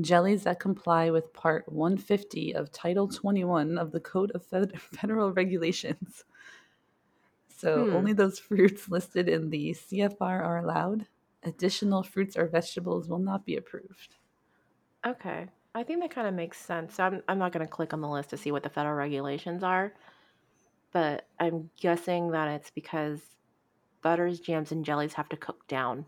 [0.00, 5.32] jellies that comply with Part 150 of Title 21 of the Code of Fed- Federal
[5.32, 6.24] Regulations.
[7.48, 7.90] So, Hmm.
[7.90, 11.08] only those fruits listed in the CFR are allowed.
[11.42, 14.16] Additional fruits or vegetables will not be approved.
[15.06, 15.48] Okay.
[15.74, 16.94] I think that kind of makes sense.
[16.94, 18.94] So I'm I'm not going to click on the list to see what the federal
[18.94, 19.94] regulations are,
[20.92, 23.22] but I'm guessing that it's because
[24.02, 26.06] butters, jams, and jellies have to cook down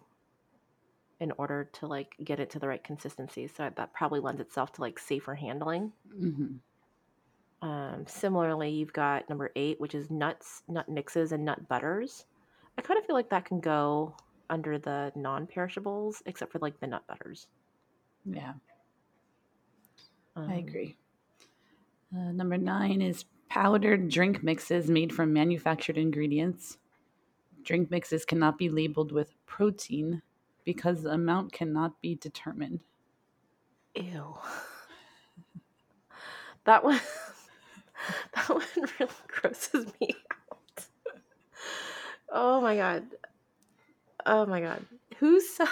[1.21, 3.47] in order to like get it to the right consistency.
[3.49, 5.93] So that probably lends itself to like safer handling.
[6.11, 6.61] hmm
[7.63, 12.27] Um, similarly, you've got number eight, which is nuts, nut mixes, and nut butters.
[12.79, 14.17] I kind of feel like that can go
[14.49, 17.49] under the non-perishables, except for like the nut butters.
[18.25, 18.55] Yeah,
[20.47, 20.97] I Um, agree.
[22.15, 26.79] Uh, number nine is powdered drink mixes made from manufactured ingredients.
[27.65, 30.23] Drink mixes cannot be labeled with protein
[30.73, 32.79] because the amount cannot be determined.
[33.97, 34.37] Ew.
[36.65, 37.01] That one
[38.35, 40.87] that one really grosses me out.
[42.31, 43.05] Oh my god.
[44.27, 44.85] Oh my god.
[45.17, 45.67] Who's sell-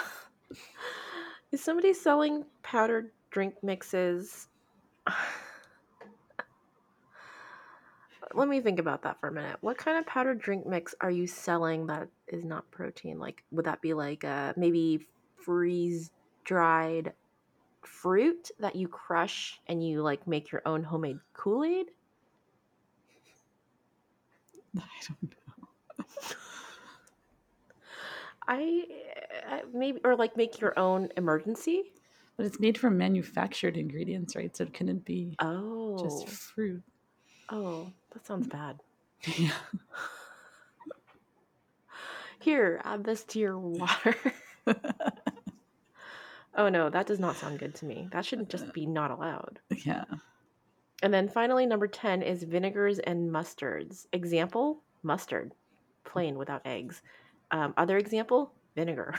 [1.51, 4.47] is somebody selling powdered drink mixes?
[8.33, 9.57] Let me think about that for a minute.
[9.61, 13.17] What kind of powdered drink mix are you selling that is not protein?
[13.19, 16.11] Like, would that be like uh, maybe freeze
[16.43, 17.13] dried
[17.83, 21.87] fruit that you crush and you like make your own homemade Kool Aid?
[24.77, 26.05] I don't know.
[28.47, 28.85] I
[29.51, 31.83] uh, maybe or like make your own emergency.
[32.37, 34.55] But it's made from manufactured ingredients, right?
[34.55, 36.81] So it couldn't be Oh, just fruit.
[37.49, 38.79] oh, that sounds bad.
[39.37, 39.51] Yeah.
[42.39, 44.15] Here, add this to your water.
[46.55, 48.07] oh no, that does not sound good to me.
[48.11, 49.59] That should just be not allowed.
[49.85, 50.05] yeah.
[51.01, 54.05] And then finally, number 10 is vinegars and mustards.
[54.13, 55.53] Example mustard,
[56.03, 57.01] plain without eggs.
[57.51, 59.15] Um, other example vinegar.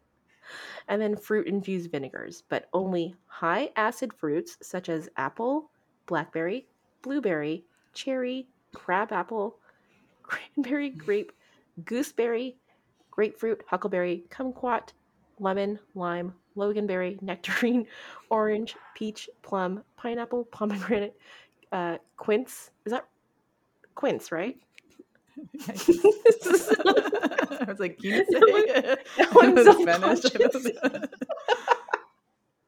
[0.88, 5.70] and then fruit infused vinegars, but only high acid fruits such as apple,
[6.06, 6.66] blackberry,
[7.02, 7.64] blueberry,
[7.96, 9.56] cherry, crab apple,
[10.22, 11.32] cranberry, grape,
[11.84, 12.56] gooseberry,
[13.10, 14.90] grapefruit, huckleberry, kumquat,
[15.40, 17.86] lemon, lime, loganberry, nectarine,
[18.30, 21.16] orange, peach, plum, pineapple, pomegranate,
[21.72, 22.70] uh, quince.
[22.84, 23.08] Is that
[23.94, 24.56] quince, right?
[25.68, 28.28] I was like, quince?
[29.18, 30.24] Now I'm In so Spanish.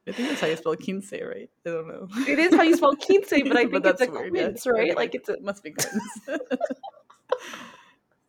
[0.08, 0.16] I don't conscious.
[0.16, 0.16] know.
[0.16, 1.50] I think that's how you spell quince, right?
[1.66, 2.08] I don't know.
[2.26, 4.96] It is how you spell quince, but I think it's a weird, quince, right?
[4.96, 6.40] Like it's a it must be quince.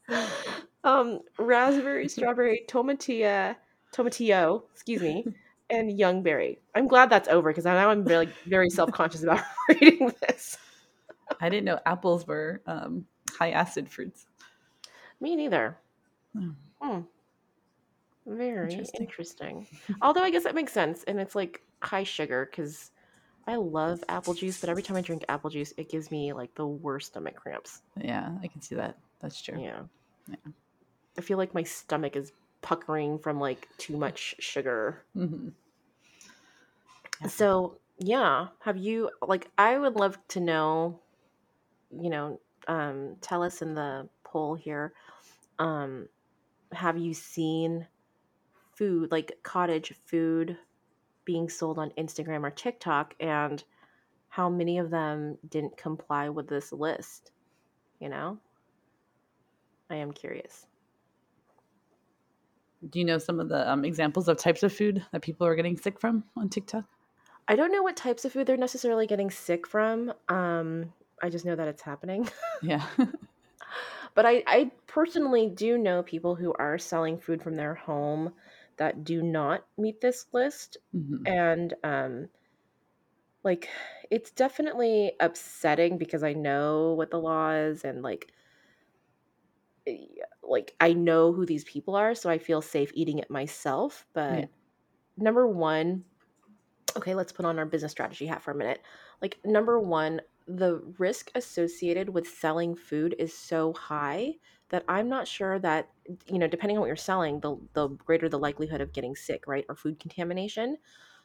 [0.84, 3.56] um raspberry, strawberry, tomatillo,
[3.94, 5.26] tomatillo, excuse me,
[5.70, 6.60] and young berry.
[6.76, 10.58] I'm glad that's over because now I'm very very self conscious about reading this.
[11.42, 13.06] I didn't know apples were um,
[13.38, 14.26] high acid fruits.
[15.22, 15.78] Me neither.
[16.36, 16.50] Hmm.
[16.82, 17.00] Hmm.
[18.26, 19.02] Very Interesting.
[19.02, 19.68] interesting.
[20.02, 22.92] Although I guess that makes sense, and it's like high sugar because
[23.48, 26.56] I love apple juice, but every time I drink apple juice, it gives me like
[26.56, 27.82] the worst stomach cramps.
[27.98, 28.98] Yeah, I can see that.
[29.22, 29.60] That's true.
[29.60, 29.84] Yeah.
[30.28, 30.52] Yeah.
[31.18, 35.04] I feel like my stomach is puckering from like too much sugar.
[35.14, 35.50] hmm
[37.22, 37.28] Yeah.
[37.28, 41.02] So, yeah, have you like I would love to know,
[41.92, 44.94] you know, um tell us in the poll here
[45.60, 46.08] um
[46.74, 47.88] have you seen
[48.76, 50.58] food like cottage food
[51.30, 53.64] being sold on Instagram or TikTok and
[54.30, 57.34] how many of them didn't comply with this list,
[58.00, 58.40] you know?
[59.92, 60.66] I am curious.
[62.90, 65.54] Do you know some of the um, examples of types of food that people are
[65.54, 66.86] getting sick from on TikTok?
[67.48, 70.12] I don't know what types of food they're necessarily getting sick from.
[70.30, 72.28] Um, I just know that it's happening.
[72.64, 72.84] Yeah.
[74.16, 78.34] but I, I personally do know people who are selling food from their home
[78.80, 80.78] that do not meet this list.
[80.94, 81.26] Mhm.
[81.26, 82.30] And um,
[83.44, 83.70] like,
[84.12, 88.32] it's definitely upsetting because I know what the law is and like,
[89.88, 90.06] eh,
[90.44, 94.06] like I know who these people are, so I feel safe eating it myself.
[94.14, 94.48] But Yeah.
[95.18, 96.06] number one,
[96.98, 98.84] okay, let's put on our business strategy hat for a minute.
[99.22, 104.36] like number one, the risk associated with selling food is so high
[104.70, 105.92] that I'm not sure that
[106.28, 109.48] you know, depending on what you're selling, the the greater the likelihood of getting sick,
[109.48, 110.78] right, or food contamination.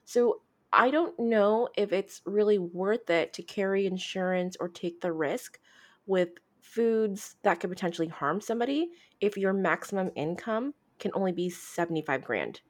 [0.05, 5.13] So I don't know if it's really worth it to carry insurance or take the
[5.13, 5.61] risk
[6.07, 6.31] with
[6.61, 12.63] foods that could potentially harm somebody if your maximum income can only be 75 grand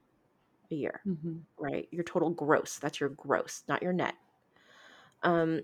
[0.70, 1.88] a year, hmm right?
[1.92, 4.16] Your total gross, that's your gross, not your net.
[5.22, 5.62] Um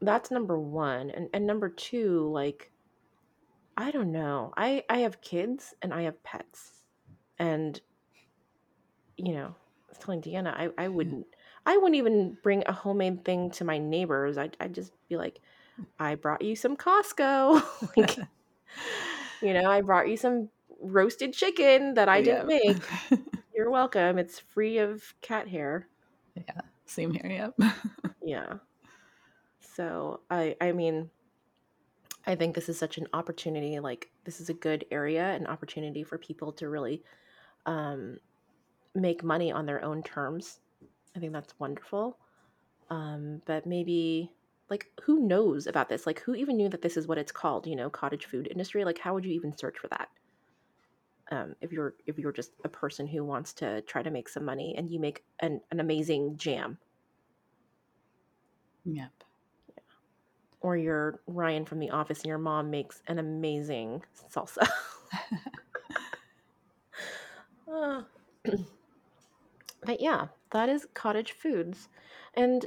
[0.00, 1.10] that's number 1.
[1.10, 2.72] And and number 2, like
[3.78, 4.52] I don't know.
[4.56, 6.82] I I have kids and I have pets.
[7.38, 7.80] And
[9.16, 10.94] you know, I was telling Deanna, I, I hmm.
[10.94, 11.26] wouldn't
[11.64, 14.36] I wouldn't even bring a homemade thing to my neighbors.
[14.36, 15.40] I'd, I'd just be like,
[15.98, 17.62] I brought you some Costco.
[17.96, 18.16] like,
[19.42, 20.48] you know, I brought you some
[20.80, 22.58] roasted chicken that I didn't Yeah.
[22.64, 22.82] make.
[23.54, 24.18] You're welcome.
[24.18, 25.88] It's free of cat hair.
[26.34, 26.60] yeah.
[26.86, 27.52] Same here.
[27.58, 27.72] Yep.
[28.22, 28.54] Yeah.
[29.60, 31.10] So I I mean,
[32.28, 33.80] I think this is such an opportunity.
[33.80, 37.02] Like this is a good area, an opportunity for people to really
[37.66, 38.18] um,
[38.94, 40.60] make money on their own terms.
[41.16, 42.18] I think that's wonderful.
[42.90, 44.32] Um, but maybe
[44.70, 46.06] like who knows about this?
[46.06, 47.66] Like who even knew that this is what it's called?
[47.66, 48.84] You know, cottage food industry.
[48.84, 50.10] Like how would you even search for that?
[51.30, 54.44] Um, if you're if you're just a person who wants to try to make some
[54.44, 56.78] money and you make an, an amazing jam,
[58.84, 59.24] Yep.
[60.60, 64.68] Or you're Ryan from The Office and your mom makes an amazing salsa.
[67.72, 68.02] Uh,
[69.84, 71.88] but yeah, that is cottage foods.
[72.34, 72.66] And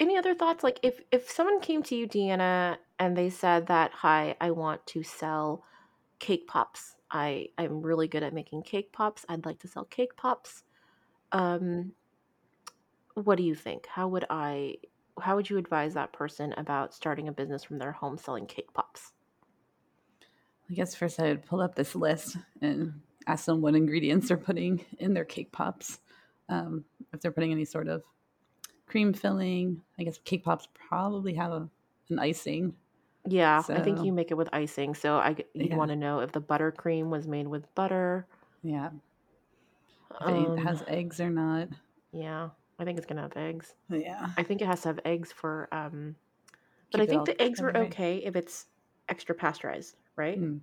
[0.00, 0.64] any other thoughts?
[0.64, 4.86] Like if if someone came to you, Deanna, and they said that, "Hi, I want
[4.88, 5.64] to sell
[6.18, 6.96] cake pops.
[7.10, 9.26] I I'm really good at making cake pops.
[9.28, 10.64] I'd like to sell cake pops."
[11.32, 11.92] Um,
[13.14, 13.86] what do you think?
[13.86, 14.76] How would I?
[15.20, 18.72] How would you advise that person about starting a business from their home selling cake
[18.74, 19.12] pops?
[20.70, 24.36] I guess first I would pull up this list and ask them what ingredients they're
[24.36, 26.00] putting in their cake pops.
[26.48, 28.02] Um, if they're putting any sort of
[28.86, 31.70] cream filling, I guess cake pops probably have a,
[32.08, 32.76] an icing.
[33.28, 34.94] Yeah, I think you make it with icing.
[34.94, 35.76] So I you Yeah.
[35.76, 38.26] want to know if the buttercream was made with butter.
[38.62, 38.90] Yeah.
[40.26, 41.68] If it Um, has eggs or not.
[42.12, 43.74] yeah, I think it's gonna have eggs.
[43.90, 44.26] Yeah.
[44.36, 46.16] I think it has to have eggs for um,
[46.90, 48.66] but I Keep think the eggs were okay if it's
[49.08, 50.40] extra pasteurized, right?
[50.40, 50.60] Mm.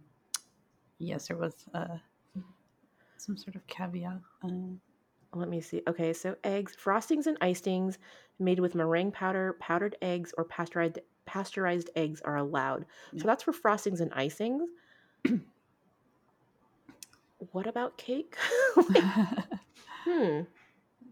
[1.00, 1.98] Yes, there was uh,
[3.18, 4.20] some sort of caveat.
[4.44, 4.48] Uh,
[5.34, 5.84] Let me see.
[5.88, 7.98] Okay, so eggs, frostings and icings
[8.40, 12.86] made with meringue powder, powdered eggs, or pasteurized pasteurized eggs are allowed.
[13.12, 13.22] Yeah.
[13.22, 14.66] So that's for frostings and icings.
[17.52, 18.36] what about cake?
[18.76, 19.04] Like,
[20.06, 20.42] hmm.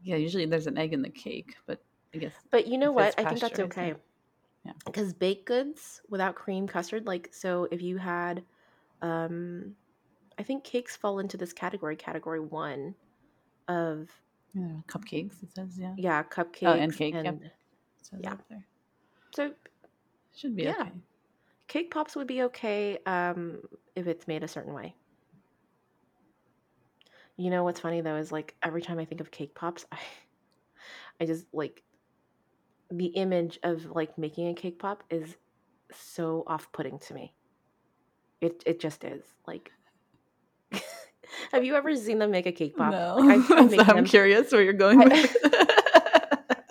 [0.05, 3.15] Yeah, usually there's an egg in the cake, but I guess But you know what?
[3.19, 3.95] I think that's okay.
[4.63, 4.73] yeah.
[4.85, 8.43] Because baked goods without cream custard, like so if you had
[9.01, 9.75] um
[10.37, 12.95] I think cakes fall into this category, category one
[13.67, 14.09] of
[14.53, 15.41] yeah, cupcakes.
[15.43, 15.93] It says yeah.
[15.97, 17.25] yeah, cupcakes and cake, yep.
[17.25, 17.51] and It
[18.03, 18.35] says yeah.
[18.49, 18.65] there.
[19.35, 19.51] so
[20.35, 20.71] Should be Yeah.
[20.81, 20.91] okay.
[21.67, 23.61] cake pops would be okay um
[23.95, 24.95] if it's made a certain way.
[27.37, 29.97] You know what's funny though is like every time I think of cake pops, I
[31.19, 31.83] I just like
[32.91, 35.35] the image of like making a cake pop is
[35.91, 37.33] so off-putting to me.
[38.41, 39.23] It it just is.
[39.47, 39.71] Like
[41.51, 42.91] Have you ever seen them make a cake pop?
[42.91, 46.61] No, Like, I've tried So them- curious where you're going I- with it.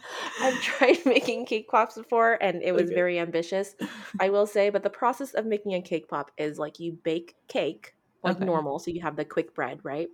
[0.40, 2.94] I've tried making cake pops before and it was Okay.
[2.94, 3.74] very ambitious,
[4.20, 7.35] I will say, but the process of making a cake pop is like you bake
[7.48, 8.40] cake like Okay.
[8.40, 10.08] normal, so you have the quick bread, right?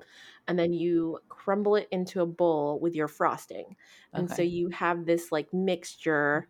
[0.49, 3.77] And then you crumble it into a bowl with your frosting.
[4.17, 6.49] And so you have this like mixture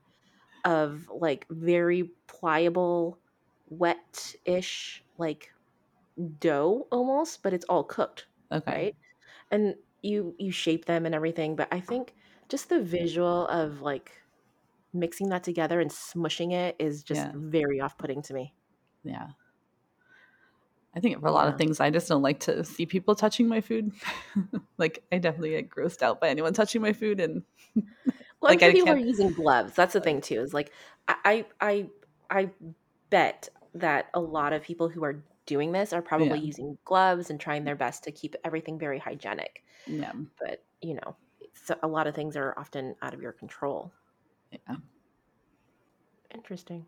[0.64, 3.20] of like very pliable,
[3.66, 5.50] wet-ish like
[6.38, 8.80] dough almost, but it's all cooked okay.
[8.80, 8.94] right
[9.50, 12.14] and you you shape them and everything but i think
[12.48, 14.22] just the visual of like
[14.92, 17.34] mixing that together and smushing it is just Yeah.
[17.34, 18.54] very off-putting to me
[19.02, 19.30] Yeah.
[20.94, 21.52] I think for a lot Yeah.
[21.52, 23.92] of things, I just don't like to see people touching my food.
[24.78, 27.20] like, I definitely get grossed out by anyone touching my food.
[27.20, 27.44] And
[28.40, 30.72] well Like, I people are using gloves that's the thing too is like
[31.08, 31.90] i i i
[32.32, 32.50] I
[33.10, 36.40] bet that a lot of people who are doing this are probably Yeah.
[36.40, 41.16] using gloves and trying their best to keep everything very hygienic yeah, but you know
[41.54, 43.92] so a lot of things are often out of your control
[44.52, 44.76] yeah.
[46.34, 46.86] Interesting.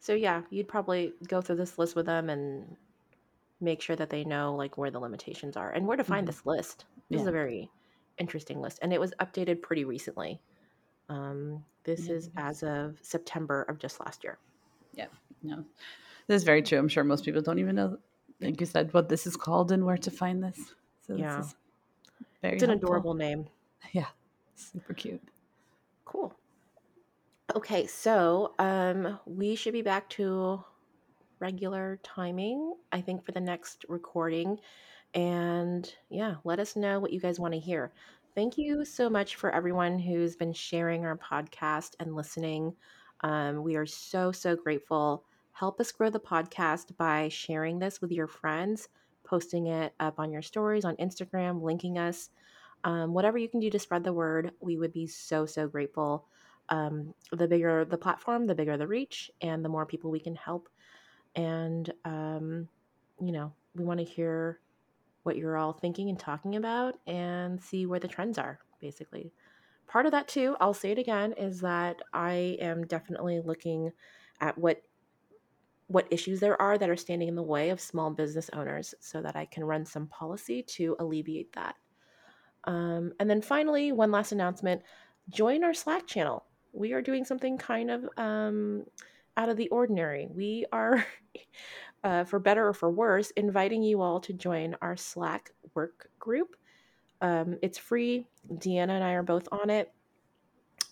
[0.00, 2.76] So yeah, you'd probably go through this list with them and
[3.60, 6.28] make sure that they know like where the limitations are and where to find Mhm.
[6.28, 6.86] this list.
[7.10, 7.70] This is a very
[8.18, 10.40] interesting list and it was updated pretty recently.
[11.08, 14.38] Um, this Yeah, is as of September of just last year.
[14.92, 15.08] Yeah.
[15.42, 15.64] No,
[16.26, 16.78] this is very true.
[16.78, 17.98] I'm sure most people don't even know,
[18.40, 20.74] like you said, what this is called and where to find this.
[21.02, 21.40] So this Yeah.
[21.40, 21.56] is
[22.42, 22.88] very It's an helpful.
[22.88, 23.48] adorable name.
[23.92, 24.08] Yeah,
[24.56, 25.22] super cute.
[26.04, 26.34] Cool.
[27.54, 30.64] Okay, so um, we should be back to
[31.38, 34.58] regular timing, I think, for the next recording.
[35.14, 37.92] And yeah, let us know what you guys want to hear.
[38.34, 42.74] Thank you so much for everyone who's been sharing our podcast and listening.
[43.22, 45.24] Um, we are so, so grateful.
[45.52, 48.90] Help us grow the podcast by sharing this with your friends,
[49.24, 52.28] posting it up on your stories on Instagram, linking us.
[52.84, 56.26] Um, whatever you can do to spread the word, we would be so, so grateful.
[56.68, 60.36] Um, the bigger the platform, the bigger the reach, and the more people we can
[60.36, 60.68] help.
[61.36, 62.68] And, um,
[63.20, 64.60] you know, we want to hear
[65.22, 69.32] what you're all thinking and talking about and see where the trends are, basically.
[69.86, 73.92] Part of that, too, I'll say it again, is that I am definitely looking
[74.40, 74.82] at what
[75.88, 79.22] what issues there are that are standing in the way of small business owners so
[79.22, 81.76] that I can run some policy to alleviate that.
[82.64, 84.82] Um, and then finally, one last announcement
[85.30, 86.44] join our Slack channel.
[86.72, 88.84] We are doing something kind of um,
[89.36, 90.28] out of the ordinary.
[90.30, 91.06] We are,
[92.04, 96.56] uh, for better or for worse, inviting you all to join our Slack work group.
[97.20, 98.26] Um, it's free.
[98.52, 99.92] Deanna and I are both on it.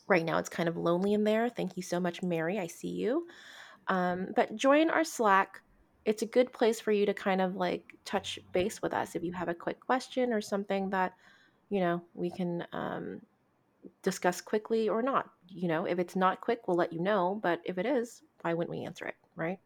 [0.07, 1.49] Right now, it's kind of lonely in there.
[1.49, 2.59] Thank you so much, Mary.
[2.59, 3.27] I see you.
[3.89, 5.61] Um, but join our Slack.
[6.05, 9.23] It's a good place for you to kind of like touch base with us if
[9.23, 11.15] you have a quick question or something that
[11.71, 13.23] you know we can um,
[14.03, 15.31] discuss quickly or not.
[15.49, 17.41] You know, if it's not quick, we'll let you know.
[17.43, 19.59] But if it is, why wouldn't we answer it, right?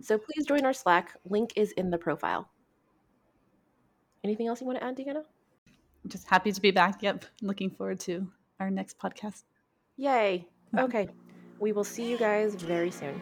[0.00, 1.16] So please join our Slack.
[1.28, 2.48] Link is in the profile.
[4.24, 5.24] Anything else you want to add, Deanna?
[6.06, 7.02] Just happy to be back.
[7.02, 8.26] Yep, looking forward to
[8.60, 9.42] our next podcast.
[9.96, 10.46] Yay!
[10.78, 11.08] Okay,
[11.58, 13.20] we will see you guys very soon.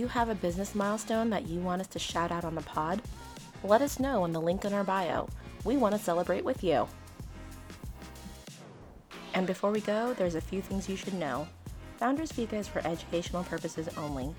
[0.00, 3.02] You have a business milestone that you want us to shout out on the pod?
[3.62, 5.28] Let us know in the link in our bio.
[5.62, 6.88] We want to celebrate with you.
[9.34, 11.46] And before we go, there's a few things you should know.
[11.98, 14.34] Founders Fika is for educational purposes only.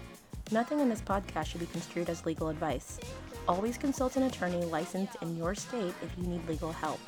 [0.51, 2.99] Nothing in this podcast should be construed as legal advice.
[3.47, 6.99] Always consult an attorney licensed in your state if you need legal help.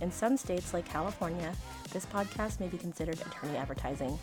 [0.00, 1.52] In some states, like California,
[1.92, 4.16] this podcast may be considered attorney advertising.